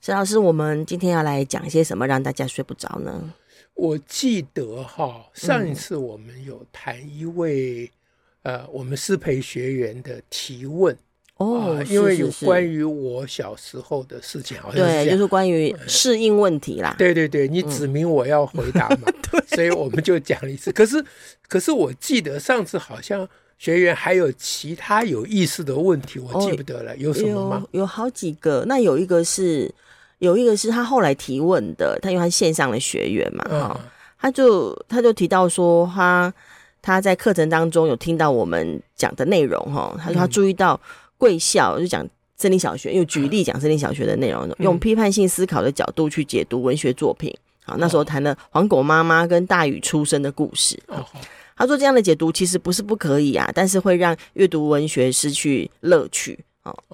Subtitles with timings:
[0.00, 3.34] 史老师，我们今天要来讲一些什么让大家睡不着呢？
[3.74, 7.90] 我记得哈，上一次我们有谈一位、
[8.42, 10.96] 嗯、呃，我们师培学员的提问
[11.38, 16.94] 哦、呃，因为有关于我小时候的事情，好像是对，就是关于适应问题啦。
[16.96, 20.70] 对对对，你指明我要回答嘛， 嗯、所以我们就讲了一次。
[20.72, 21.04] 可是，
[21.48, 23.28] 可是我记得上次好像
[23.58, 27.66] 学员还有其他有意思的问题，我记不得了，哦、有什么吗？
[27.72, 29.72] 有，有好几个，那有一个是。
[30.18, 33.84] 有一个是他后来提问的，他因为他线上的学员嘛，哈、嗯，
[34.18, 36.32] 他就他就提到说他
[36.80, 40.80] 他在课程当中有听到我们讲的内容，哈，他说他注意到
[41.18, 42.02] 贵校就讲
[42.34, 47.30] 森林小学，又举例讲森林小学的内容，用批判性思考的角度去解读文学作品，
[47.62, 50.82] 好，那时候谈了黄狗妈妈跟大禹出生的故事，
[51.56, 56.38] 他说这样的解读其实不是不可以啊，但是会让阅读文学失去乐趣，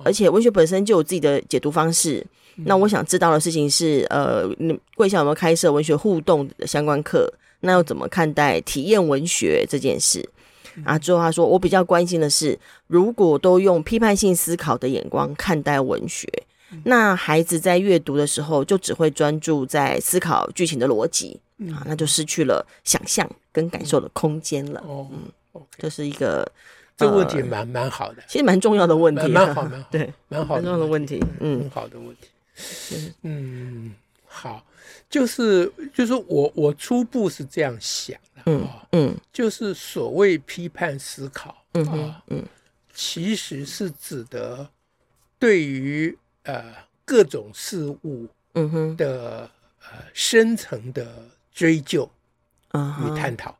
[0.04, 2.24] 而且文学本身就有自己的解读方式。
[2.64, 7.32] 那我想知道的事情是，呃，你贵校有没有开设文学互动的相关课？
[7.60, 10.28] 那要怎么看待体验文学这件事？
[10.84, 16.28] 啊，之后他说，我比较关心的是，如果都用批判性思考的眼光看待文学，
[16.84, 21.38] 那孩子在阅读的时候就只会专注在思考剧情的逻辑
[21.70, 24.80] 啊，那就失去了想象跟感受的空间了。
[24.86, 25.08] 哦，
[25.54, 26.50] 嗯，这是一个。
[26.94, 33.92] 这个问题蛮蛮好的，其实蛮重要的问题，蛮好，蛮好，对，蛮好的重要的问题，嗯，很好的问题，嗯，
[34.26, 34.64] 好，
[35.08, 42.44] 就是就是我我初步是这样想的，嗯嗯，就是所谓批判思考，嗯嗯，
[42.94, 44.68] 其实是指的
[45.38, 46.62] 对于呃
[47.06, 48.96] 各种事物，嗯哼。
[48.96, 49.50] 的
[49.80, 52.10] 呃深层的追究
[52.74, 53.56] 与探讨。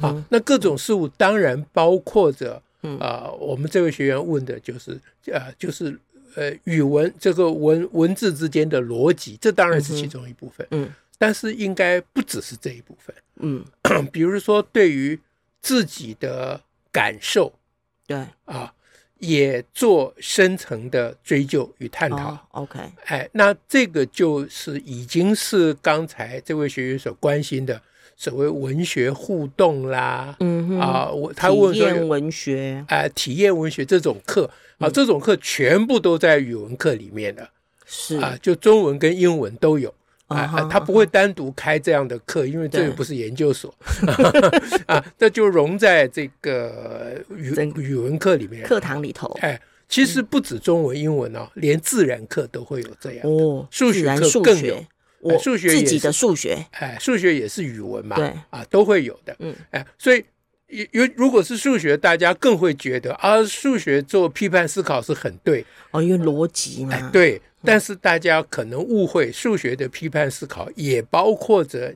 [0.00, 2.54] 好、啊，那各种事物当然包括着，
[2.98, 5.96] 啊、呃，我们这位学员问的就是，呃，就是
[6.34, 13.64] 呃，语文这个文文字之间的逻辑，这当然是其中一部分，嗯，但是应该不只是这一部分，嗯，
[14.10, 15.18] 比如说对于
[15.62, 16.60] 自己的
[16.90, 17.52] 感受，
[18.08, 18.26] 对。
[18.44, 18.72] 啊，
[19.18, 27.80] 也做深层的追究与探讨、哦、，OK，哎，那这个就是已经是刚才这位学员所关心的。
[28.18, 37.50] 所谓文学互动啦，嗯啊，我他问说体验文学，哎、呃，体验文学这种课啊，这种课全部都在语文课里面的，
[37.84, 38.16] 是。
[38.16, 39.92] 啊，就中文跟英文都有
[40.26, 43.72] 啊，他不会单独开这样的课，因为这个不是研究所
[44.86, 49.28] 啊，这就融在这个语语文课里面课堂里头。
[49.40, 54.84] 哎，其实不止中文、英文哦，连自然课都会有这样哦，数学课更有。
[55.20, 60.24] 我数学自己的数学，哎，数学也是语文嘛，对啊，都会有的，嗯，哎，所以
[60.68, 67.40] 有如果是数学，大家更会觉得啊，数学做批判思考是很对哦，因为逻辑嘛，哎，对。
[67.66, 71.94] 但是大家可能误会，数学的批判思考也包括着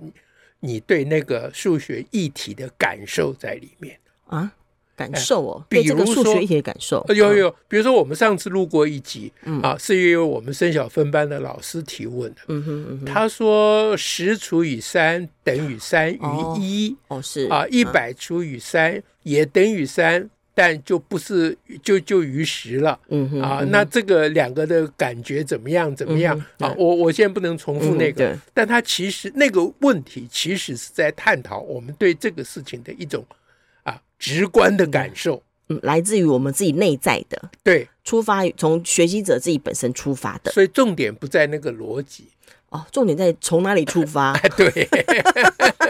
[0.58, 3.96] 你对那个数学议题的感受在里面。
[4.26, 4.52] 啊。
[4.96, 9.32] 感受哦，比如说数学一些感受，有有，比如说我们上次录过一集，
[9.62, 17.46] 啊，是因为我们生小分班的老师提问的，嗯哼，他说十除以三等于三余一，哦是。
[17.46, 20.28] 啊，一百除以三也等于三，
[20.60, 25.96] 但就不是就就余十了，嗯哼，啊，那这个两个的感觉怎么样？
[25.96, 26.38] 怎么样？
[26.58, 33.24] 啊，我我现在不能重复那个，但他其实那个问题其实是在探讨我们对这个事情的一种
[33.84, 33.98] 啊。
[34.18, 42.24] 直观的感受，嗯，来自于我们自己内在的，对，出发从学习者自己本身出发的，所以重点不在那个逻辑
[42.70, 44.88] 哦，重点在从哪里出发， 对，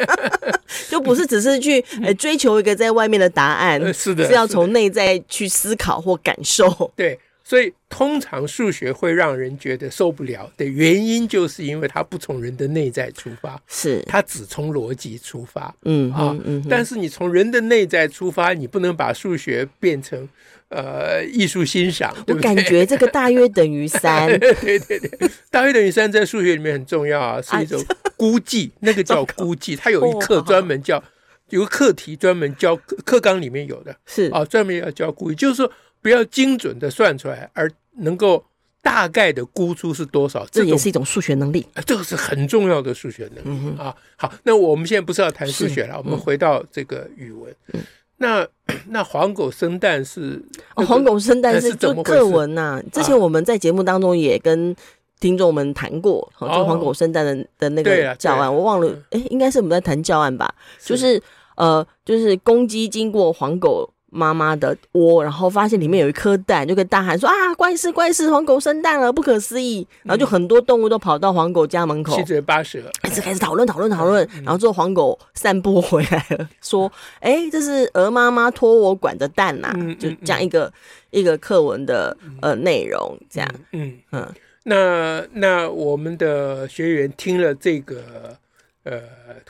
[0.89, 1.81] 就不是只是去
[2.19, 7.19] 追求一个在外面的答案，是的，是要从内在去思考或感受，对。
[7.43, 15.75] 所以，通常数学会让人觉得受不了的原因，就是因为它不从人的内在出发，是它只从逻辑出发。
[15.83, 16.65] 嗯啊，嗯。
[16.71, 20.29] 但是你从人的内在出发，你不能把数学变成
[20.71, 22.13] 呃艺术欣赏。
[22.27, 24.27] 我感觉这个大约等于三。
[24.41, 27.81] 对对对，大约等于三在数学里面很重要啊，是一种
[28.17, 29.77] 估计， 那个叫估计。
[29.77, 31.05] 它有一课专门教，
[31.51, 32.75] 有个课题专门教，
[33.05, 35.71] 课纲里面有的是啊，专门要教估计，就是说。
[36.03, 38.43] 不要精准的算出来，而能够
[38.81, 40.47] 大概的估出是多少？
[40.51, 43.95] 这也是一种数学能力，这个是很重要的数学能力、嗯、啊。
[44.17, 47.55] 好，那我们现在不是要谈数学了，我们回到这个语文。
[47.75, 47.83] 嗯、
[48.21, 48.47] 那
[48.89, 50.41] 那黄狗生蛋是、
[50.77, 52.83] 那个哦、黄狗生蛋是就课文呐、啊。
[52.93, 54.75] 之前我们在节目当中也跟
[55.19, 60.55] 听众们谈过，就、哦、黄狗生蛋的的那个教案，我忘了，哎，应该是我们在谈教案吧？
[60.85, 61.21] 就是
[61.57, 63.91] 呃，就是公鸡经过黄狗。
[64.11, 69.87] 妈妈的窝，然后发现里面有一颗蛋，就跟大喊说啊，怪事怪事，黄狗生蛋了，不可思议。
[70.03, 74.29] 然后就很多动物都跑到黄狗家门口，七嘴八舌，开始开始讨论讨论讨论。
[74.45, 76.91] 然后之后黄狗散步回来了，说，
[77.21, 80.73] 哎，这是鹅妈妈托我管的蛋呐、啊，就讲一个
[81.11, 84.27] 一个课文的呃内容，这样，嗯嗯。
[84.65, 88.37] 那那我们的学员听了这个。
[88.83, 89.03] 呃，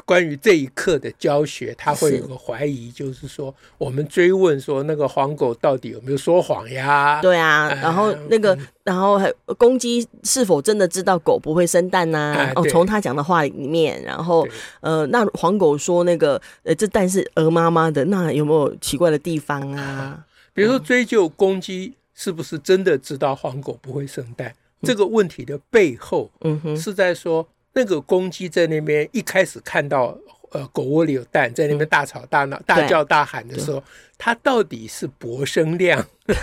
[0.05, 7.21] 关于这一课的教学，他会有个怀疑，就是说，我们追问说，那个黄狗到底有没有说谎呀？
[7.23, 14.45] 对啊，然后那个，嗯、然后还公鸡是否真的知道狗不会生蛋呢、哦，从他讲的话里面，然后
[14.81, 19.81] 呃，那黄狗说那个呃，这蛋是鹅妈妈的，那有没有奇怪的地方啊？
[19.81, 24.49] 啊 比如说追究公鸡是不是真的知道黄狗不会生蛋、
[24.81, 27.47] 嗯、这个问题的背后，嗯哼，是在说。
[27.73, 30.17] 那个公鸡在那边一开始看到
[30.51, 33.83] 呃狗窝里有蛋，在那边大吵大闹、嗯、大叫大喊的时候，
[34.19, 36.05] 它到底是博声量，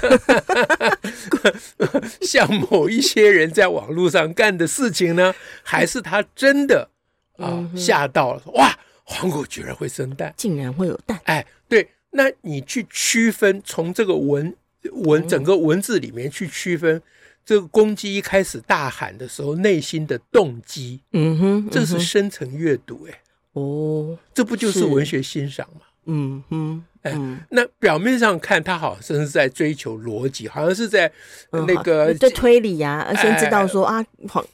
[2.22, 6.90] 像某一些人在网络上干的事情呢，还是它真的
[7.38, 8.42] 啊吓到了？
[8.54, 11.20] 哇，黄狗居然会生蛋，竟然会有蛋！
[11.26, 14.56] 哎，对，那你去区分，从这个文
[14.92, 17.02] 文整个文字里面去区分。
[17.48, 23.22] 这个公鸡一开始大喊的时候，内心的动机，嗯哼，嗯哼，这是深层阅读，哎，
[23.54, 25.82] 哦，这不就是文学欣赏吗？
[26.10, 27.18] 嗯哼，哎，
[27.50, 31.10] 那表面上看，他好像是在追求逻辑，好像是在
[31.52, 34.06] 那个在推理呀，而先知道说啊，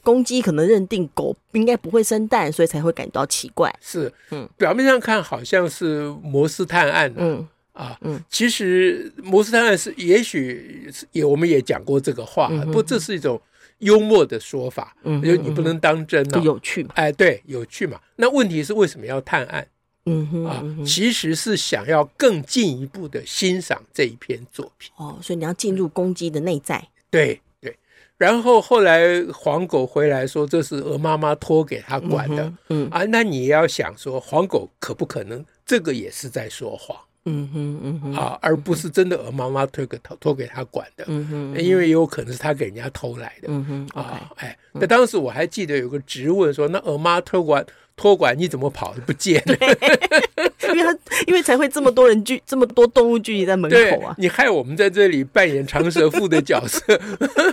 [0.04, 3.74] 公鸡可能认定狗应该不会生蛋，所以才会感到奇怪。
[3.80, 7.48] 是，嗯，表面上看好像是摩斯探案，嗯。
[7.74, 13.40] 啊，嗯，其实摩斯探案是，也许也我们也讲过这个话，嗯、不过这是一种
[13.78, 18.00] 幽默的说法，嗯，就你不能当真呢、啊，有趣嘛，哎，对，有趣嘛。
[18.16, 19.66] 那问题是为什么要探案？
[20.06, 24.92] 嗯哼，啊，其实是想要更进一步的欣赏这一篇作品。
[24.96, 26.86] 哦，所以你要进入公鸡的内在。
[27.10, 27.76] 对对，
[28.16, 36.96] 然后后来黄狗回来说这是鹅妈妈托给他管的，嗯，嗯啊，那你要想说黄狗可不可能这个也是在说谎？
[37.24, 38.14] 嗯哼嗯哼。
[38.14, 47.64] 啊，而不是真的鹅妈妈托给他托给他管的，嗯哼，因为有可能是他给人家偷来的，嗯哼啊，哎，那当时我还记得有个质问说，那鹅妈托管。
[47.96, 49.56] 托管你怎么跑的不见了？
[50.72, 54.14] 因为他因为才会这么多人聚这么多动物聚集在门口啊！
[54.18, 56.80] 你害我们在这里扮演长舌妇的角色，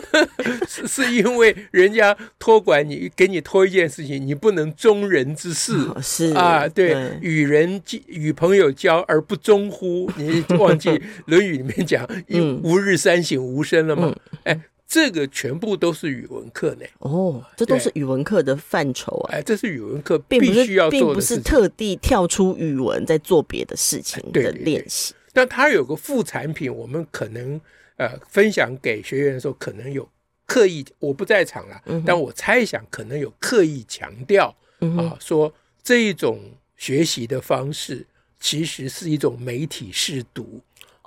[0.67, 10.09] 是是因为人家托管你，给你托一件事情，你不能忠人之事，哦、是啊，对，对与人与朋友交而不忠乎？
[10.15, 10.89] 你忘记
[11.25, 12.07] 《论语》里面讲
[12.63, 14.15] “吾日三省吾身”了吗？
[14.45, 14.61] 嗯、哎。
[14.91, 16.85] 这个全部都是语文课呢。
[16.99, 19.35] 哦，这都是语文课的范畴啊。
[19.35, 25.13] 哎，这是语文课必须要做的是特地跳出语文在做别的事情的练习。
[25.31, 27.57] 但它有个副产品，我们可能
[27.95, 30.05] 呃分享给学员的时候，可能有
[30.45, 36.37] 刻意，我不在场了，嗯、但我猜想可能有刻意强调、嗯、啊，说这一种
[36.75, 38.05] 学习的方式
[38.41, 40.59] 其实是一种媒体试读。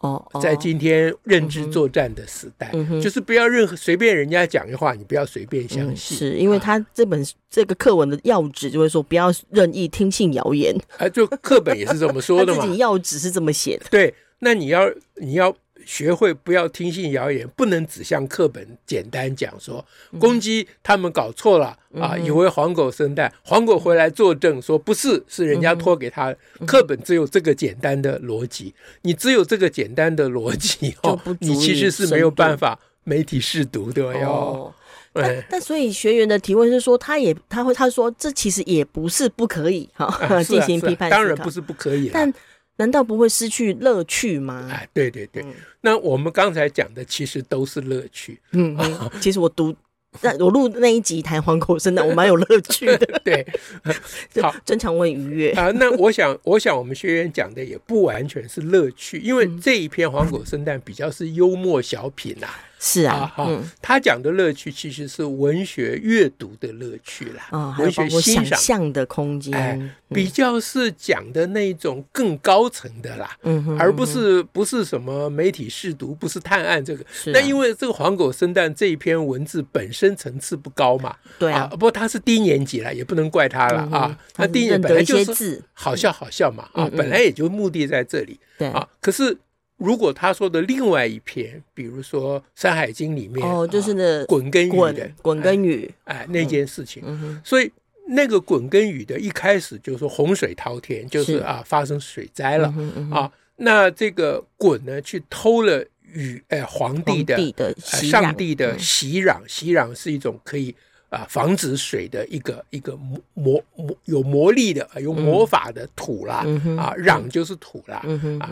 [0.04, 2.70] 哦，在今天认知作战的时代，
[3.00, 6.16] 就是不要任何随便人家讲的话，你不要随便相信。
[6.16, 10.76] 嗯、是因为他这本、啊、这个课文的要旨就会说，不要任意听信谣言。
[10.98, 12.60] 哎、 啊，就课本也是这么说的嘛。
[12.66, 13.86] 自己要旨是这么写的。
[13.90, 15.54] 对，那你要你要。
[15.86, 19.84] 学会不要听信谣言，不能只像课本简单讲说，
[20.18, 26.34] 公鸡他们搞错了、嗯、啊，以为黄狗生蛋，黄狗回来作证说不是，是人家托给他。
[26.60, 34.30] 嗯、课本只有这个简单的逻辑，你只有这个简单的逻辑 哦，你其实是没有办法媒体试读的哟。
[34.30, 34.74] 哦、
[35.12, 42.32] 但但所以学员的提问是说，他也他会他说这其实也不是不可以哈，进、啊、行批判、当然不是不可以，但。
[42.76, 44.68] 难道不会失去乐趣吗？
[44.70, 48.40] 哎，对对对，嗯、那我们刚才讲的其实都是乐趣。
[48.52, 49.74] 嗯，嗯， 其实我读，
[50.20, 53.06] 那我录那一集谈黄狗生的，我蛮有乐趣的。
[53.24, 53.46] 对，
[54.42, 55.70] 好，真常问愉悦啊。
[55.72, 62.60] 那我想，我想我们学员讲的也不完全是乐趣，因为这一篇黄狗生蛋比较是幽默小品呐、啊。
[62.86, 63.48] 是啊，哈，
[63.80, 68.58] 他讲的乐趣其实是文学阅读的乐趣啦，文学欣赏。
[68.58, 77.02] 想的空间，比较是讲的那种更高层的啦，嗯，而不是不是什么媒体试读，不是探案这个。
[77.28, 88.68] 那因为这个黄狗生蛋这一篇文字本身层次不高嘛，对啊，不过他是低年级了，也不能怪他了啊，他低年级本来就是好笑好笑嘛，啊，本来也就目的在这里，对。
[88.68, 89.34] 啊，可是。
[89.76, 97.70] 如果他说的另外一篇，比如说《山海经》里面哦，就是那滚跟禹的滚跟禹，哎，那件事情，所以
[98.08, 101.38] 那个滚跟雨的一开始就是说洪水滔天，就是。
[101.38, 102.72] 啊发生水灾了。
[103.10, 103.30] 啊。
[103.56, 110.74] 那这个滚呢，去偷了雨哎皇帝的上帝的息壤，息壤是一种可以
[111.14, 116.44] 啊防止水的一个一个魔魔魔有魔力的有魔法的土啦
[116.78, 118.04] 啊，壤就是土啦
[118.40, 118.50] 啊。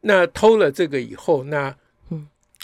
[0.00, 1.74] 那偷了这个以后，那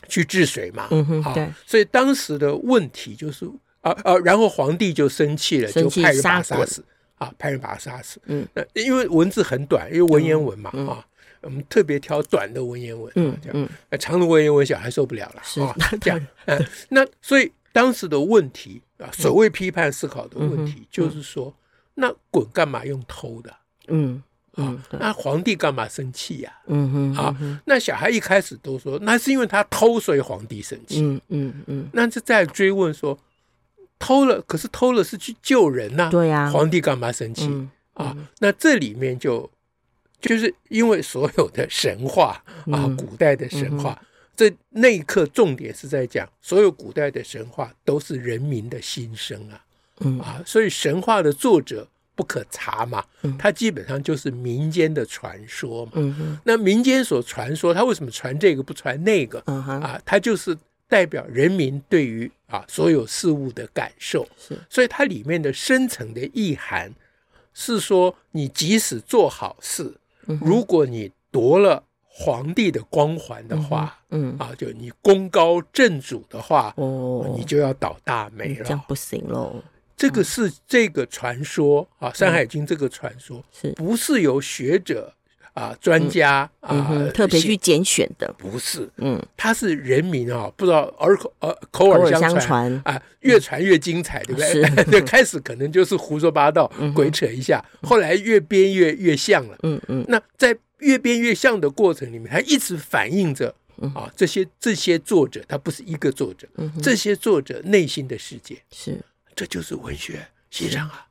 [0.09, 0.89] 去治水嘛，
[1.25, 3.49] 啊，所以当时的问题就是
[3.81, 6.85] 啊啊，然后皇帝就生气了，就派人把他杀死，
[7.17, 8.21] 啊，派人把他杀死。
[8.27, 11.05] 嗯，那因为文字很短，因为文言文嘛，啊，
[11.41, 21.55] 我们特别挑短的文言文，嗯嗯，那长的文言文小孩受不了了，是啊，这样，嗯，那所以当时的问题啊，所谓批判思考的问题，就是说，
[21.95, 23.55] 那滚干嘛用偷的？
[23.89, 24.23] 嗯。
[24.55, 26.53] 啊，那皇帝干嘛生气呀？
[26.67, 31.01] 嗯哼，啊，那小孩一开始都说，那是因为他偷，所以皇帝生气。
[31.01, 33.19] 嗯嗯嗯，那就再追问说，
[33.99, 36.11] 偷了，可是偷了是去救人呐。
[36.11, 37.51] 对呀，皇帝干嘛生气？
[37.95, 39.51] 啊，那这里面就
[40.21, 43.99] 就是因为所有的神话啊，古代的神话，
[44.37, 49.65] 这那一刻重点是在讲，所有古代的神话都是人民的心声啊。
[50.01, 51.89] 嗯啊，所以神话的作者。
[52.15, 53.03] 不可查嘛，
[53.39, 55.93] 它基本上就是民间的传说嘛。
[55.95, 59.43] 嗯、哼那民间所传说，它为什么传这个不传那个？
[59.47, 64.29] 嗯、哼啊，它就是代表人民对于啊所有事物的感受。
[64.37, 66.93] 是，所以它里面的深层的意涵
[67.55, 69.95] 是说，你即使做好事，
[70.27, 71.83] 嗯、如果你夺了
[72.15, 74.39] 皇帝的光环的话，嗯，嗯。
[74.39, 79.57] 啊，就你功高震主的话，哦，你就要倒大霉了，这样不行喽。
[79.97, 83.73] 这个是这个传说啊，《山海经》这个传说是。
[83.73, 85.15] 不是由学者
[85.55, 88.33] 啊、专家啊特别去拣选的？
[88.39, 94.85] 不是，嗯，他是人民啊，不知道耳口呃口耳相传啊，越传越精彩，对不对？
[94.85, 100.05] 对， 开始可能就是胡说八道、鬼扯一下，后来越编越越像了，嗯嗯。
[100.09, 103.55] 那在越编越像的过程里面，它一直反映着
[103.95, 106.49] 啊，这些这些作者，他不是一个作者，
[106.83, 108.99] 这些作者内心的世界是。
[109.35, 111.07] 这就是文学欣赏啊！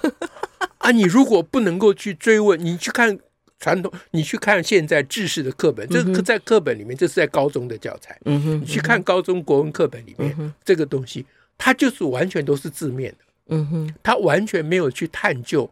[0.78, 3.18] 啊，你如果不能够去追问，你去看
[3.58, 8.18] 传统，你去看现在制式的课本，这个在课本里面，这是在高中的教材。
[8.24, 13.18] 嗯哼，你去看高中国文课本里面这个东西，它就是完全都是字面的。
[13.48, 15.70] 嗯哼，它完全没有去探究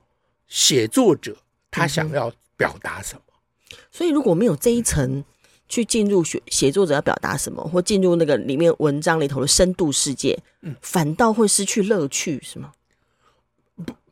[0.48, 1.36] 写作者
[1.70, 3.20] 他想要表达什么。
[3.90, 5.24] 所以如果没有这一层。
[5.68, 12.70] 去进入写写作者要表达什么，或进入那个里面文章里头的深度世界，嗯，反倒会失去乐趣，是吗？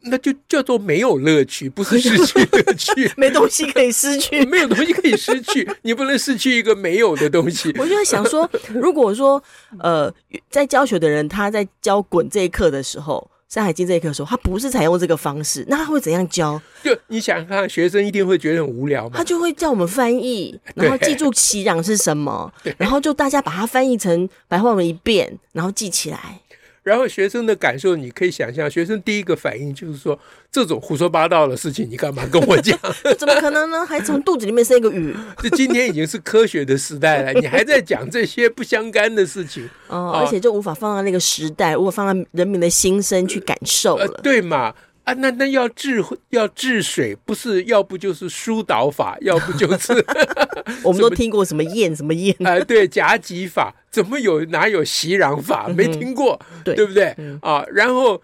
[0.05, 7.75] 不，那就叫做没有乐趣，不是失去乐趣， 没东西可以失去，没有东西可以失去，你不能失去一个没有的东西。
[7.81, 9.43] 我就在想说，如果说
[9.81, 10.13] 呃，
[10.51, 13.29] 在教学的人他在教滚这一课的时候。
[13.55, 16.61] 《山海经》这一课的时候，他不是采用这个方式，那他会怎样教？
[16.83, 19.13] 就你想想看，学生一定会觉得很无聊嘛。
[19.15, 26.41] 他就会叫我们翻译，然后记住其壤是什么，然后就大家把它翻译成白话文一遍，然后记起来。
[26.85, 30.17] 然后学生的感受，你可以想象，学生第一个反应就是说
[30.53, 32.79] ：“这种胡说八道的事情，你干嘛跟我讲？
[33.19, 33.85] 怎么可能呢？
[33.87, 35.17] 还从肚子里面生一个鱼？
[35.43, 44.75] 这今天已经是科学的时代了，你还在讲这些不相干的事情哦，而且就无法放到那个时代，无法放到人民的心声去感受了，对嘛？
[45.05, 49.93] 啊，那那要治要治水，不是要不就是疏导法，要不就是
[50.83, 52.65] 我们都听过什么堰什么堰啊、呃？
[52.65, 55.69] 对，夹击法，怎么有哪有袭壤法？
[55.69, 57.15] 没听过，嗯、对，对不对？
[57.19, 58.21] 嗯、啊，然后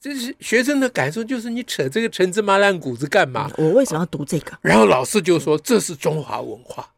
[0.00, 3.48] 这是学生的感受，就是你扯这个陈芝麻烂谷子干嘛？
[3.56, 4.52] 我为什么要读这个？
[4.62, 6.88] 然后老师就说这是中华文化，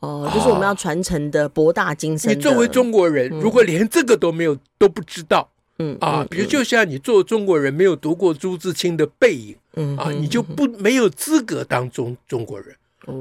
[0.00, 2.36] 哦，就是我们要传承的博大精深。
[2.36, 5.48] 你作为中国人，如果连这个都没有都不知道。
[5.78, 12.76] 嗯啊，比如就像你做中国人没有读过朱自清的《背影》，嗯啊，你就不没有资格当中中国人。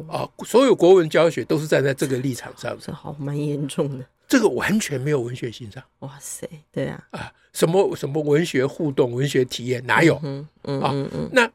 [0.09, 4.05] 啊，所有国文教学都是站在这个立场上，这好蛮严重的。
[4.27, 5.81] 这个完全没有文学欣赏。
[5.99, 10.19] 哇塞，对啊，啊，什么什么文学互动、文学体验哪有？
[10.23, 11.29] 嗯嗯嗯嗯。
[11.31, 11.49] 那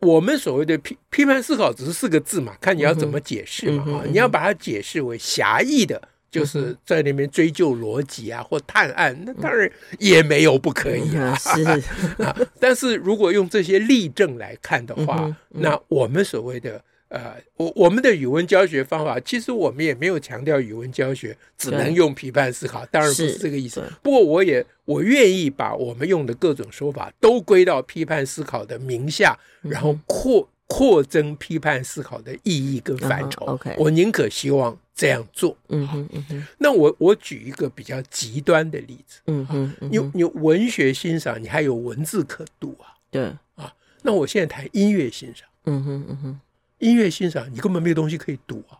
[0.00, 3.98] 我们所谓的批批判思考只是四个字嘛，看你要怎么解释嘛。
[3.98, 6.00] 啊，你要把它解释为狭义的。
[6.34, 11.32] 就是在那边追究逻辑啊，或探案，那当然也没有不可以啊。
[11.36, 11.62] 是
[12.20, 23.80] 啊，但是如果用这些例证来看的话，那我们所谓的呃，我我们的语文教学方法，其实我们也没有强调语文教学只能用批判思考，当然不是这个意思。
[24.02, 30.48] 不过我也我愿意把我们用的各种说法都归到批判思考的名下，然后扩。
[30.66, 33.74] 扩增批判思考的意义跟范畴，uh.
[33.76, 35.56] 我宁可希望这样做。
[35.68, 36.46] 嗯哼，嗯哼。
[36.58, 39.20] 那我我举一个比较极端的例子。
[39.26, 42.94] 嗯哼，你你文学欣赏，你还有文字可读啊。
[43.10, 43.24] 对
[43.56, 43.74] 啊。
[44.02, 45.48] 那我现在谈音乐欣赏。
[45.64, 46.40] 嗯哼嗯哼。
[46.78, 48.78] 音乐欣赏，你根本没有东西可以读啊。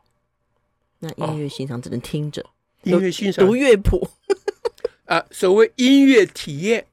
[1.00, 2.44] 那音乐欣赏只能听着。
[2.82, 4.08] 音乐欣赏读乐谱。
[5.06, 6.86] 啊，所谓音乐体验。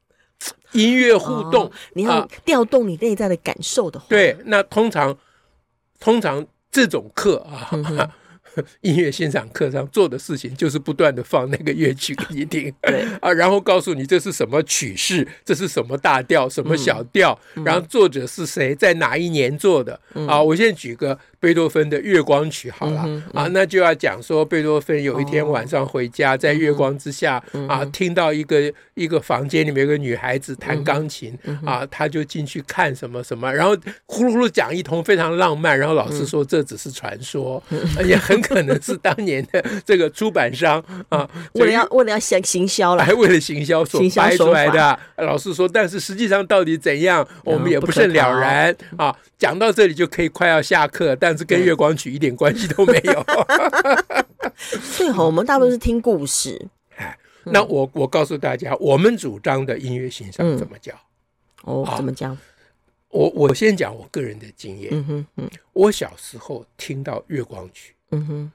[0.72, 5.16] 音乐互动，哦、你要调动你内在的感受的话，对，那通常
[6.00, 7.68] 通常这种课啊。
[7.74, 8.10] 嗯哼
[8.82, 13.06] 音乐欣赏课上做的事情就是不断的放那个乐曲给 你听，对。
[13.22, 20.42] 啊，然后告诉你这是什么曲式，这是什么大调，什么小调，嗯、然后作者是谁，在哪一年做的、嗯、啊？
[20.42, 23.02] 我现在举个贝多芬的《月光曲》好了、
[23.34, 37.62] 啊，那就要讲说贝多芬有一天晚上回家，在月光之下、嗯、啊，听到一个一个房间里面有个女孩子弹钢琴、嗯、啊，他就进去看什么什么，然后呼噜呼噜讲一通非常浪漫，然后老师说这只是传说，
[37.98, 38.40] 而且很。
[38.52, 45.00] 可能是当年的这个出版商啊，为了要为了要行行销了，还为了行销所掰出来的。
[45.18, 49.16] 老师说，但是实际上到底怎样，我们也不甚了然啊。
[49.38, 53.26] 讲到这里就可以快要下课，但是跟月光曲一点关系都没有。
[54.96, 56.68] 最好我们大部分是听故事。
[56.98, 60.94] 哎，那我我告诉大家，我们主张的音乐欣赏怎么教？
[61.64, 62.38] 哦，怎么讲？
[63.10, 64.90] 我我先讲我个人的经验。
[64.92, 67.94] 嗯哼嗯，我小时候听到月光曲。
[68.12, 68.52] 嗯哼，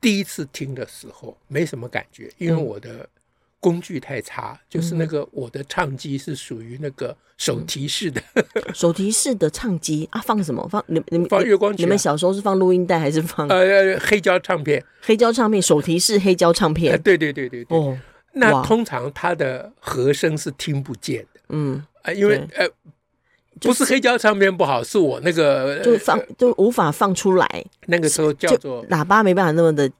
[0.00, 3.08] 第一次听的时候没什么感觉，因为我的
[3.66, 10.64] 工具太差，嗯、就是那个我的唱机是属于那个手提式的，嗯、 手提式的唱机啊，放什么？
[10.68, 11.84] 放你你们放月光曲、啊？
[11.84, 14.80] 你们小时候是放录音带还是放呃黑胶唱片？
[15.00, 17.00] 黑胶唱片，手提式黑胶唱片。
[17.02, 17.76] 对对对对对。
[17.76, 17.98] 哦，
[18.34, 21.40] 那通常它的和声是听不见的。
[21.48, 22.68] 嗯啊，因为呃。
[23.58, 27.64] 不是黑胶唱片不好，是我那个就放就无法放出来。
[27.86, 29.90] 那个时候叫做喇叭，没办法那么的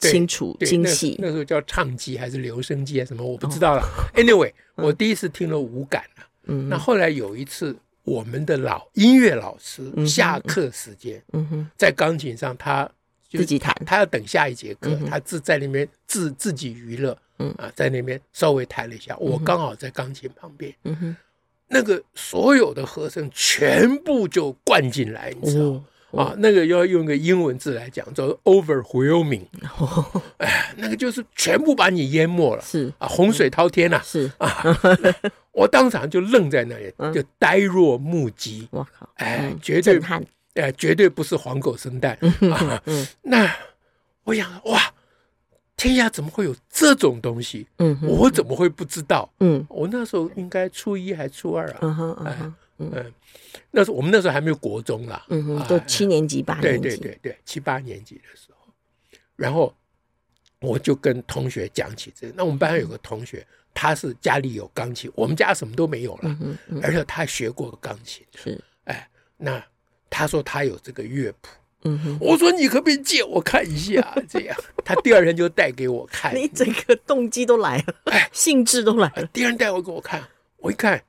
[0.00, 1.16] 清楚精细。
[1.18, 3.82] 那时候叫唱机还是留声机还是什么，我不知道了。
[4.14, 6.26] Anyway，我第一次听了无感了。
[6.44, 12.90] 嗯，那后来有一次，我们的老音乐老师下课时间，嗯哼，在钢琴上他
[13.30, 17.50] 自己弹，他要等下一节课，他自在那边自自己娱乐，嗯。
[17.58, 21.16] 啊，在那边稍微弹了一下，我刚好在钢琴旁边，嗯哼。
[21.72, 25.80] 那个所有的和声全部就灌进来，你知道
[26.12, 29.44] 啊，那个要用个英文字来讲，叫 overwhelming。
[29.78, 34.64] 哦、哎，那个就是全部把你淹没了，是啊，洪水滔天呐、啊，是啊，
[35.52, 38.68] 我当场就愣在那里，就呆若木鸡。
[38.70, 40.00] 我靠，哎，绝对，
[40.54, 42.18] 哎，绝对不是黄狗生蛋
[42.52, 42.82] 啊！
[43.22, 43.50] 那
[44.24, 44.80] 我想，哇。
[45.76, 47.66] 天下怎么会有这种东西？
[47.78, 49.26] 嗯，我怎么会不知道？
[49.40, 51.78] 嗯，我那时候应该初一还初二啊？
[51.80, 53.12] 嗯哼，嗯嗯，
[53.70, 58.72] 那时候我们那时候还没有国中啦，嗯哼，都七年级八年级，对对对对，七八年级的时候，
[59.36, 59.74] 然后
[60.60, 62.32] 我就跟同学讲起这个。
[62.36, 66.36] 那我们班上有个同学，他是家里有钢琴，我们家什么都没有了，
[66.82, 69.62] 而且他学过钢琴，是，哎，那
[70.08, 71.48] 他说他有这个乐谱。
[71.84, 74.14] 嗯哼，我说你可不可以借我看一下？
[74.28, 76.32] 这样，他第二天就带给我看。
[76.36, 79.24] 你整个动机都来了，哎，兴致都来了。
[79.32, 80.22] 第二天带我给我看，
[80.58, 81.02] 我一看，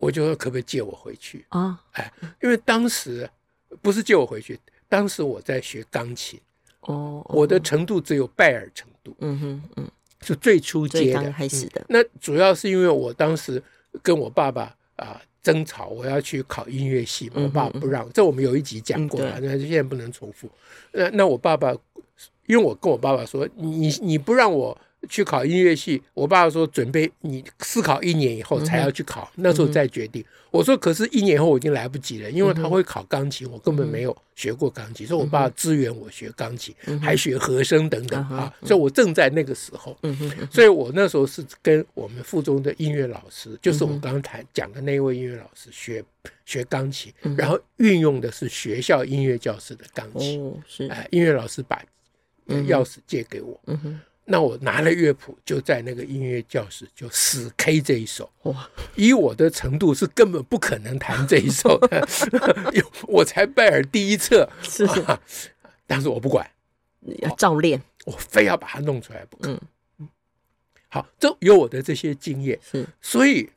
[0.00, 1.80] 我就说可不可以借我回去啊？
[1.92, 3.30] 哎，因为当时
[3.80, 4.58] 不是借我回去，
[4.88, 6.40] 当时我在学钢琴，
[6.80, 9.90] 哦，我的程度只有拜耳程度，嗯哼嗯，
[10.22, 11.84] 是最初阶的，开始的。
[11.88, 13.62] 那主要是因为我当时
[14.02, 15.22] 跟我爸爸啊。
[15.42, 18.06] 争吵，我要去考音乐系，我爸爸不让。
[18.12, 20.46] 这我们有一集讲过了，那现在不能重复。
[20.92, 21.72] 那那我爸爸，
[22.44, 24.78] 因为我跟我爸爸说，你你不让我。
[25.08, 30.22] 去考音乐系，我爸爸说准备你思考一年以后才要去考，嗯、那时候再决定。
[30.22, 38.54] 嗯、我说可是，一年后我已经来不及了，因为他会考钢琴，我根本没有学过钢琴，嗯、所以我爸爸支援我学钢琴，嗯、还学和声等等、嗯、啊。
[38.62, 40.16] 所以我正在那个时候，嗯、
[40.50, 46.04] 所以我那时候是跟我们附中的音乐老师，就是我刚才讲的那位音乐老师学
[46.44, 50.42] 学钢琴，然后运用的是学校音乐教室的钢琴。
[50.42, 50.86] 哦、是。
[50.88, 51.82] 哎，音乐老师把
[52.48, 53.58] 钥匙借给我。
[53.66, 58.30] 嗯哼那我拿了乐谱，就在那个音乐教室就死 K 这一首。
[58.44, 58.70] 哇！
[58.94, 62.08] 以我的程度是根本不可能弹这一首的，
[63.08, 64.48] 我才拜尔第一册。
[64.62, 64.86] 是，
[65.84, 66.48] 但是我不管，
[67.18, 67.82] 要照练。
[68.06, 69.50] 我非要把它弄出来不可。
[69.98, 70.08] 嗯，
[70.88, 73.50] 好，这有我的这些经验，是，所以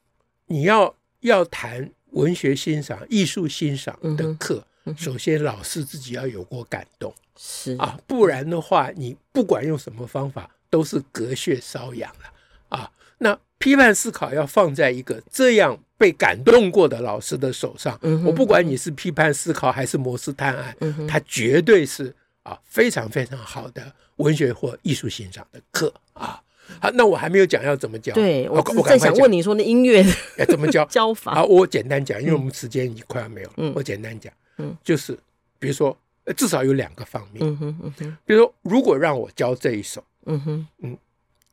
[0.48, 12.34] 你要要谈文学欣赏、艺术欣赏的课，嗯、首先老师自己要有过感动，是啊，不然的话，你不管用什么方法，都是隔靴搔痒了
[12.76, 12.90] 啊。
[13.20, 26.42] 那批判思考要放在一个这样被感动过的老师的手上，嗯、我不管你是批判思考还是摩斯探案，嗯、他绝对是啊非常非常好的文学或艺术欣赏的课啊。
[26.82, 28.12] 好，那我还没有讲要怎么教。
[28.14, 30.04] 对，我我正想问你说，那音乐
[30.38, 31.36] 要怎么教 教法？
[31.36, 33.54] 好，我简单讲，因为我们时间已经快要没有了。
[33.58, 35.16] 嗯，我简单讲，嗯，就是
[35.60, 35.96] 比如说，
[36.36, 37.46] 至少有两个方面。
[37.46, 38.18] 嗯哼嗯哼。
[38.26, 40.98] 比如说，如果让我教这一首，嗯哼嗯，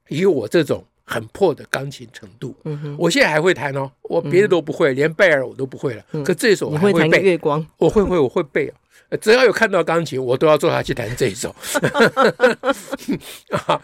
[0.09, 6.05] 以我这种很破的钢琴程度，嗯哼，我现在还会弹哦，我别的都不会，连贝尔我都不会了。
[6.25, 7.21] 可这一首我还会背。
[7.21, 8.77] 月光，我会会我会背啊。
[9.21, 11.53] 只要有看到钢琴，我都要坐下去弹这一首，
[13.67, 13.83] 啊，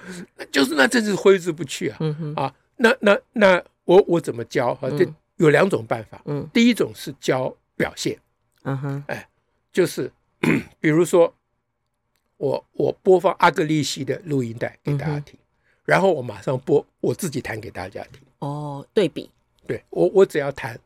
[0.53, 1.99] 就是那真是挥之不去啊！
[2.37, 4.88] 啊，那那那我我怎么教啊？
[4.96, 5.05] 这
[5.38, 6.22] 有两种办法。
[6.27, 8.16] 嗯，第一种是教表现。
[8.62, 9.29] 嗯哼，哎，
[9.72, 10.09] 就是
[10.80, 11.35] 比如说
[12.37, 15.38] 我我播放阿格利西的录音带给大家听，
[15.85, 18.20] 然后我马上播我自己弹给大家听。
[18.38, 19.30] 哦，对比，
[19.66, 20.78] 对我我只要弹。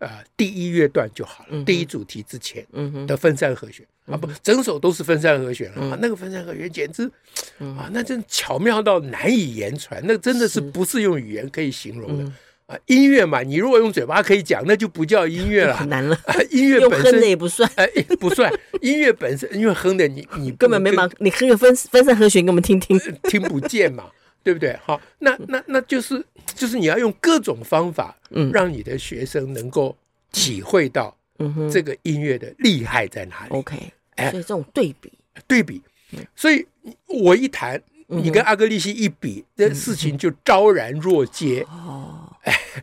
[0.00, 2.64] 呃，第一乐段就好了，嗯、第一主题之前
[3.04, 7.10] 的分散和弦、嗯、啊，不，整首都是分散和弦啊，那个分散和弦简直、
[7.58, 12.24] 嗯、啊，那真巧妙到难以言传，那真的是不是用语言可以形容的。
[12.24, 12.32] 是
[12.68, 12.78] 啊。
[12.86, 16.14] 音乐嘛，你如果用嘴巴可以讲，那就不叫音乐了，很难了。
[16.24, 18.48] 啊、音乐本身哼的也不算，哎、啊，不算。
[18.80, 24.04] 音乐本身，因为哼的你你根本没办法，你哼个分分散和弦给我们听听，听不见嘛。
[24.44, 24.74] 对不对？
[24.82, 29.94] 好，那那那就是就是你要用各种方法，嗯，让你的学生能够
[30.32, 33.76] 体会到，嗯哼这个音乐的厉害在哪里？OK，
[34.14, 35.12] 哎，所以这种对比，
[35.46, 35.82] 对比，
[36.34, 36.64] 所以
[37.08, 41.62] 我一谈，你跟阿格利西一比，这事情就昭然若揭。
[41.64, 42.27] 哦，哎，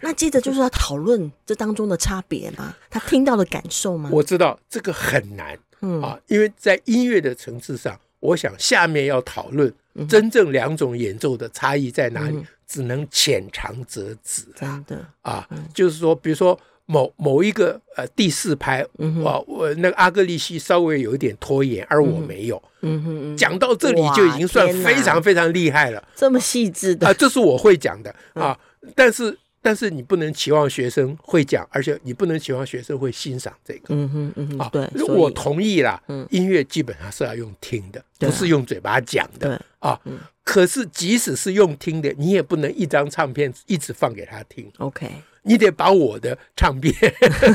[0.01, 2.75] 那接着就是要讨论这当中的差别吗？
[2.89, 4.09] 他听到的感受吗？
[4.11, 9.73] 我知道这个很难，嗯啊，因为在音乐的层次上，我想下面要讨论。
[10.09, 12.35] 真正两种演奏的差异在哪里？
[12.35, 14.83] 嗯、只能浅尝辄止啊！
[14.85, 22.61] 的啊，嗯、就是说，比如说某某一个呃第四拍，嗯、哇，我那个阿格利西稍微有一点拖延，而我没有。
[22.81, 26.05] 嗯哼，讲到这里就已经算非常非常厉害了。
[26.13, 29.39] 这么细致的啊，这是我会讲的啊，嗯、但是。
[29.65, 33.95] 但是你不能期望学生会讲，而且你不能期望学生会欣赏这个。
[33.95, 35.99] 嗯哼，嗯哼，啊，对，我同意啦。
[36.07, 39.59] 嗯，音乐基本上是要用听的，不是用嘴巴讲的。
[39.79, 39.99] 啊，
[40.43, 44.71] 可是即使是用听的，你也不能一张唱片一直放给他听。
[44.77, 45.09] OK。
[45.45, 46.93] 你得把我的唱片，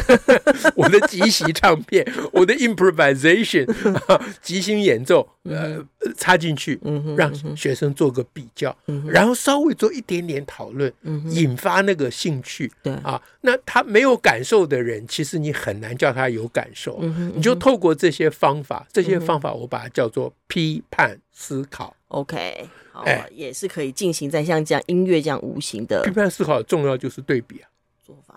[0.76, 3.68] 我的即席唱片，我的 improvisation
[4.40, 5.85] 即兴演奏，呃，
[6.16, 6.81] 插进去，
[7.16, 8.74] 让学生做个比较，
[9.07, 10.92] 然后稍微做一点点讨论，
[11.31, 12.70] 引发那个兴趣。
[12.83, 17.03] 对啊，那他没有感受的人，其实你很难叫他有感受。
[17.35, 21.94] 你就透过这些方法，这些方法我把它叫做批判思考。
[22.09, 27.68] OK，好，也是可以进行在像这样音乐这样无形的批判思考，重要就是对比啊。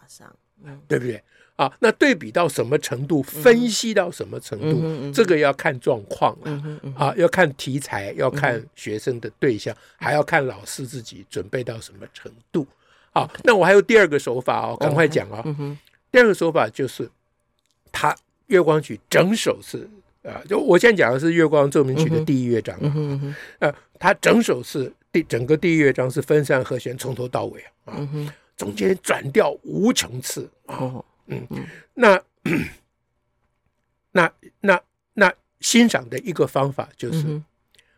[0.07, 1.21] 上，嗯，对不对？
[1.55, 1.71] 啊？
[1.79, 6.79] 那对比到什么程度，分析到什么程度，这个要看状况了。
[6.97, 12.65] 啊，要看题材，要看学生的对象，还要看老师自己准备到什么程度。
[13.11, 13.29] 啊。
[13.43, 15.77] 那我还有第二个手法哦，赶快讲哦。
[16.11, 17.09] 第二个手法就是，
[17.91, 18.11] 他
[18.47, 19.87] 《月光曲》整首是
[20.23, 27.95] 啊，就我现在讲的是《月光奏鸣曲》的第一乐章，嗯嗯，它整首是第整个第一乐章是分散和弦，从头到尾啊，
[28.55, 30.49] 中间转调无穷次。
[30.65, 31.47] 啊，嗯，
[31.93, 32.21] 那
[34.11, 34.81] 那那
[35.13, 37.41] 那欣赏的一个方法就是，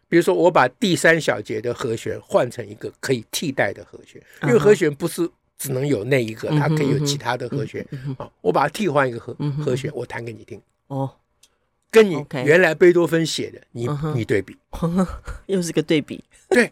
[0.07, 7.85] 比如说我把第三小节的和弦换成一个可以替代的和弦，因为和弦不是只能有那一个，它可以有其他的和弦。
[8.17, 10.61] 啊，我把它替换一个和和弦，我弹给你听。
[10.87, 11.11] 哦，
[11.91, 14.57] 跟你原来贝多芬写的你你对比，
[15.47, 16.69] 又是个对比，对。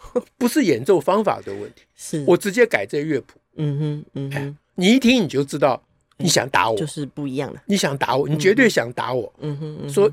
[0.38, 3.38] 不是演奏方法的问题，是我直接改这乐谱。
[3.56, 5.82] 嗯哼，嗯哼，你一听你就知道
[6.16, 7.60] 你想打我，就是不一样的。
[7.66, 9.32] 你想打我，你绝对想打我。
[9.40, 10.10] 嗯哼，说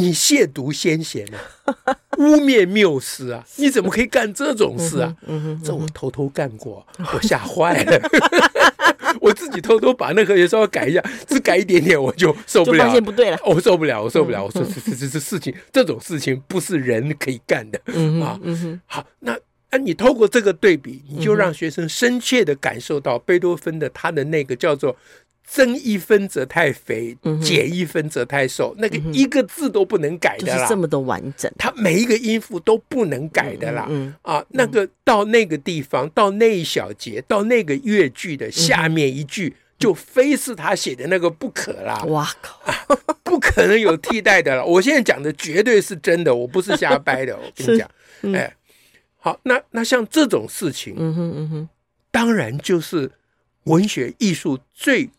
[0.00, 5.14] 你亵渎先贤啊， 污蔑缪斯啊，你怎么可以干这种事啊？
[5.26, 8.00] 嗯哼，这我偷偷干过，我吓坏了。
[9.20, 12.86] 我自己偷偷把那和弦稍微改一下，只改一点点，我就受不了。
[12.86, 14.44] 发现不对了，我受不了，我受不了。
[14.44, 17.78] 我说这这这这事情，这种事情不是人可以干的
[18.24, 18.40] 啊。
[18.86, 19.36] 好，那
[19.70, 24.96] 那你透过这个对比，你就让学生深切的感受到贝多芬的他的那个叫做
[25.52, 33.84] 增一分则太肥，嗯减一分则太瘦，那个一个字都不能改的啦，就是这么的完整，它每一个音符都不能改的啦。
[33.90, 42.00] 嗯啊，那个到那个地方，到那一小节，到那个乐句的下面一句，就非是他写的那个不可啦。
[42.04, 42.62] 哇靠，
[43.24, 44.64] 不可能有替代的了。
[44.64, 47.34] 我现在讲的绝对是真的，我不是瞎掰的。
[47.42, 47.90] 我跟你讲，
[48.36, 48.54] 哎，
[49.16, 51.68] 好，那那像这种事情，嗯哼嗯哼，
[52.12, 53.10] 当然就是
[53.64, 55.10] 文学艺术最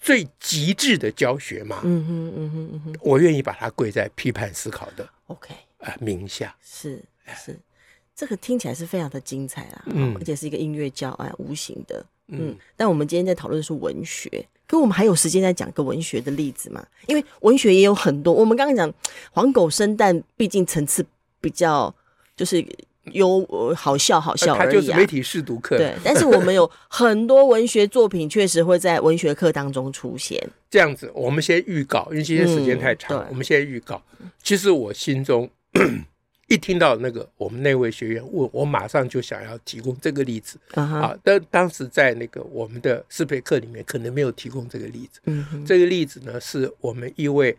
[0.00, 1.80] 最极致的教学嘛。
[1.84, 6.54] 嗯哼嗯哼嗯哼，我愿意把它归在批判思考的 OK 啊名下。
[6.62, 7.02] 是
[7.36, 7.58] 是，
[8.16, 12.56] 这个听起来是非常的精彩啦，嗯而且是一个音乐教案，无形的，嗯。
[12.76, 16.84] 但我们今天在讨论的是文学，可我们还有时间再讲个文学的例子嘛？
[17.06, 18.92] 因为文学也有很多，我们刚刚讲
[19.30, 21.04] 黄狗生蛋，毕竟层次
[21.40, 21.94] 比较
[22.34, 22.64] 就是
[23.12, 25.76] 有呃好笑好笑而已、啊，它就是媒体试读课。
[25.76, 30.42] 对，但是我们有 很多文学作品确实会在文学课当中出现。
[30.70, 34.02] 这样子，我们先预告，因为今天时间太长，嗯、我们先预告。
[34.42, 35.48] 其实我心中。
[36.48, 40.96] 一听到那个我们那位学员问我，马上就想要提供这个例子、uh huh.
[40.96, 41.16] 啊。
[41.22, 45.20] 但当时在那个我们的试配课里面，可能没有提供这个例子。
[45.26, 47.56] 嗯、这个例子呢，是我们一位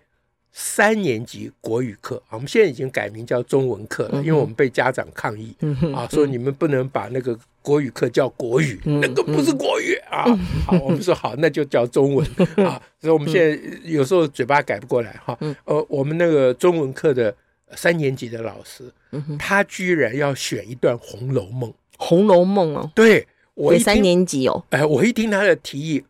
[0.52, 10.26] 三年级国语课啊，我们现在已经改名叫中文课了，因为我们被家长抗议、嗯、啊，说你们不能把那个国语课叫国语，嗯、那个不是国语啊。
[10.66, 12.28] 好，我们说好，那就叫中文
[12.66, 12.82] 啊。
[13.00, 15.38] 所以我们现在有时候嘴巴改不过来哈。
[15.66, 17.34] 呃，我们那个中文课的。
[17.74, 18.92] 三年级的老师，
[19.40, 21.70] 他居然要选一段《红楼梦》。
[21.98, 26.04] 《红楼梦》哦，对，我三年级哦，哎，我一听他的提议，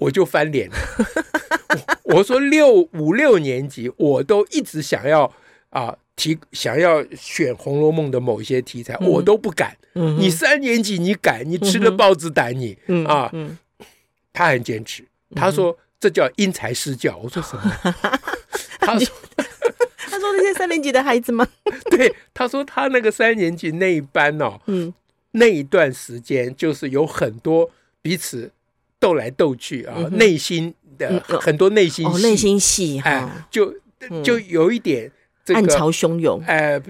[0.00, 0.76] 我就翻脸了。
[2.04, 5.32] 我，我说六五六年级，我都一直想要
[5.68, 9.76] 啊提想要选《红楼梦》的某一些题材，嗯、我都不敢。
[9.94, 11.42] 嗯、你三年级你敢？
[11.48, 12.76] 你吃了豹子胆你？
[12.88, 13.56] 嗯、啊，嗯、
[14.32, 15.04] 他很坚持，
[15.36, 17.16] 他说这叫因材施教。
[17.18, 17.94] 我说什么？
[18.80, 20.18] 他说他。
[20.20, 21.48] 说那些三年级的孩子吗？
[21.90, 24.92] 对，他说他那个三年级那一班哦，嗯，
[25.30, 27.70] 那一段时间就是有很多
[28.02, 28.50] 彼此
[29.00, 33.74] 斗来斗去啊，嗯、内心的、嗯、很多内心戏，内、哦、心戏哈、哎，就
[34.22, 35.10] 就有一点
[35.44, 36.80] 这个暗潮汹涌，哎，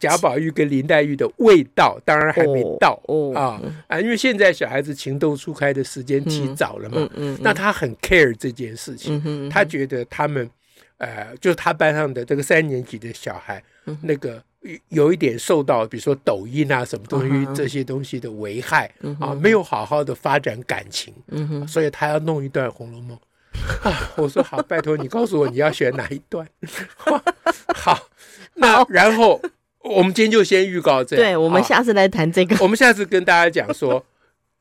[0.00, 2.98] 贾宝玉跟林黛玉的味道，当然还没到
[3.34, 10.48] 啊啊，因为现在小孩子情窦初开的时间提早了嘛，嗯那他很 care 这件事情，他觉得他们。
[10.98, 14.42] 呃，就是他班上的这个三年级的小孩，嗯、那个
[14.88, 21.14] 有一点受到，比如说抖音啊什么东西、这些东西的危害、嗯、啊，没有好好的发展感情，
[21.68, 23.16] 所以他要弄一段《红楼梦》
[23.88, 24.12] 啊。
[24.16, 26.46] 我说好，拜托你告诉我你要选哪一段。
[27.68, 28.08] 好，
[28.54, 29.40] 那好然后
[29.80, 32.56] 我们今天就先预告这样，对，我们下次来谈这个。
[32.60, 34.04] 我们下次跟大家讲说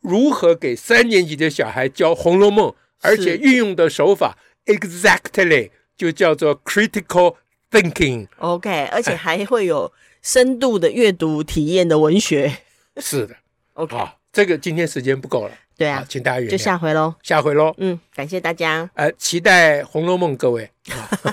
[0.02, 2.70] 如何给三年级的小孩教《红楼梦》，
[3.02, 5.72] 而且运用的手法 exactly。
[5.98, 7.36] 就叫做 critical
[7.82, 12.58] thinking，OK，而且还会有深度的阅读体验的文学。
[12.98, 13.36] 是的
[13.74, 20.72] ，OK，好，这个今天时间不够了，对啊，请大家原谅，就下回喽，下回喽，嗯，感谢大家，呃，期待《红楼梦》，各位，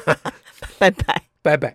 [0.79, 1.71] 拜拜，拜拜。